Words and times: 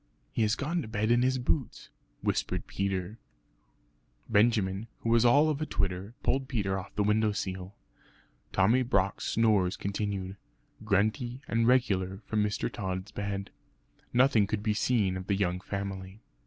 "He 0.31 0.41
has 0.41 0.55
gone 0.55 0.81
to 0.81 0.87
bed 0.87 1.11
in 1.11 1.21
his 1.21 1.37
boots," 1.37 1.91
whispered 2.21 2.65
Peter. 2.65 3.19
Benjamin, 4.27 4.87
who 5.01 5.09
was 5.11 5.23
all 5.25 5.47
of 5.47 5.61
a 5.61 5.65
twitter, 5.67 6.15
pulled 6.23 6.47
Peter 6.47 6.79
off 6.79 6.95
the 6.95 7.03
window 7.03 7.31
sill. 7.33 7.75
Tommy 8.51 8.81
Brock's 8.81 9.25
snores 9.25 9.77
continued, 9.77 10.37
grunty 10.83 11.43
and 11.47 11.67
regular 11.67 12.23
from 12.25 12.43
Mr. 12.43 12.67
Tod's 12.67 13.11
bed. 13.11 13.51
Nothing 14.11 14.47
could 14.47 14.63
be 14.63 14.73
seen 14.73 15.15
of 15.15 15.27
the 15.27 15.35
young 15.35 15.59
family. 15.61 16.19